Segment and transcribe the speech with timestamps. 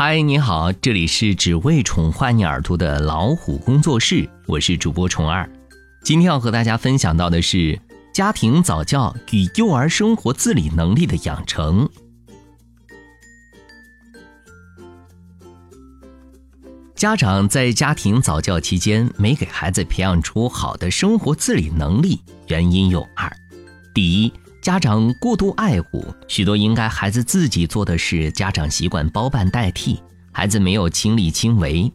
[0.00, 5.50] 嗨，你好，这里是只为宠坏你耳朵的老虎工作室，我是主播虫儿。
[6.04, 7.76] 今天要和大家分享到的是
[8.14, 11.90] 家庭早教与幼儿生活自理能力的养成。
[16.94, 23.28] 家长在家庭早教期间没给孩子培养出好的生活自理能力，原因有二：
[23.92, 31.90] 第一，家长过度爱护，许多应该孩子自己做的事，家长习惯包办代替，孩子没有亲力亲为。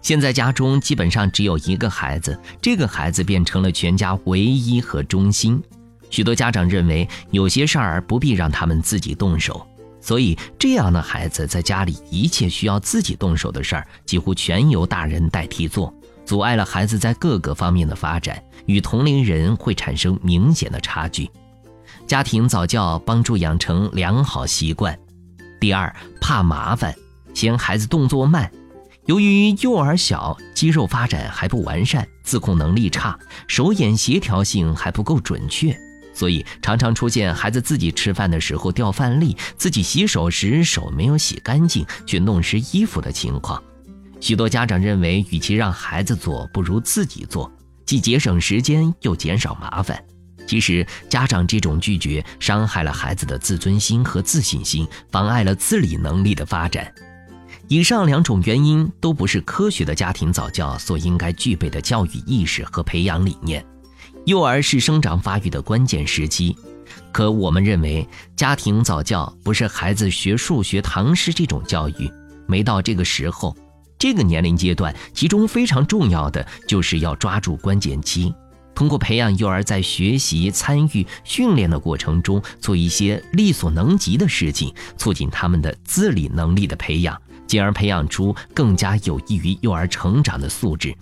[0.00, 5.62] 现在家中基本上只有一个孩子，这个孩子变成了全家唯一和中心。
[6.08, 9.64] 许多家长认为有些事儿不必让他们自己动手，
[10.00, 15.92] 所以这样的孩子在家里一切需要自己动手的事儿，几乎全由大人代替做，
[16.24, 21.30] 阻碍了孩子在各个方面的发展，与同龄人会产生明显的差距。
[22.08, 24.98] 家庭早教帮助养成良好习惯。
[25.60, 26.94] 第二，怕麻烦，
[27.34, 28.50] 嫌孩子动作慢。
[29.04, 35.78] 由于幼儿小，肌肉发展还不完善，自控能力差，手眼协调性还不够准确，
[36.14, 43.62] 所以常常出现孩子自己吃饭的时候掉饭粒，自己洗手时手没有洗干净却弄湿衣服的情况。
[44.18, 47.52] 许多家长认为，与其让孩子做，不如自己做，
[47.84, 50.02] 既节省时间又减少麻烦。
[50.48, 56.90] 其实，家长这种拒绝伤害了孩子的自尊心和自信心，妨碍了自理能力的发展。
[57.68, 63.62] 以上两种原因都不是科学的家庭早教所应该具备的教育意识和培养理念。
[64.24, 66.56] 幼儿是生长发育的关键时期，
[67.12, 72.10] 可我们认为家庭早教不是孩子学数学唐诗这种教育，
[72.46, 73.54] 没到这个时候，
[73.98, 78.34] 这个年龄阶段，其中非常重要的就是要抓住关键期。
[78.78, 90.94] 通过培养幼儿在学习、参与、训练的过程中做一些力所能及的事情，促进他们的自理能力的培养，进而培养出更加有益于幼儿成长的素质。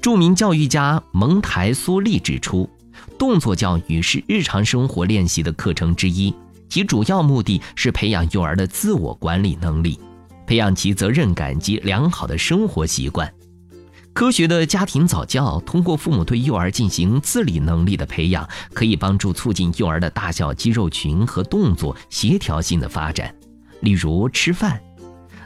[0.00, 2.66] 著名教育家蒙台梭利指出，
[3.18, 6.34] 动作教育是日常生活练习的课程之一，
[6.70, 10.00] 其主要目的是培养幼儿的自我管理能力，
[10.46, 13.30] 培养其责任感及良好的生活习惯。
[14.18, 23.32] 科学的家庭早教通过父母对幼儿进行自理能力的培养，可以帮助促进幼儿的大小肌肉群和动作协调性的发展。
[23.78, 24.82] 例如吃饭，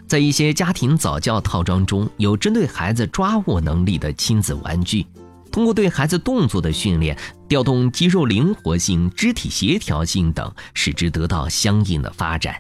[0.07, 5.05] 在一些家庭早教套装中有针对孩子抓握能力的亲子玩具，
[5.51, 7.15] 通过对孩子动作的训练，
[7.47, 12.59] 调动肌肉灵活性、肢体协调性等，使之得到相应的发展。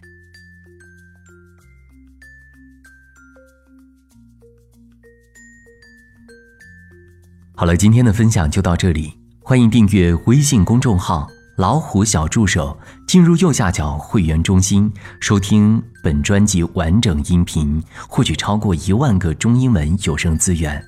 [7.55, 9.13] 好了，今天的分享就到这里。
[9.41, 12.77] 欢迎订阅微信公众号“老虎小助手”，
[13.07, 14.91] 进入右下角会员中心，
[15.21, 20.83] 收听本专辑完整音频，获取超过一万个中英文有声资源。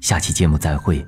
[0.00, 1.04] 下期节目再会。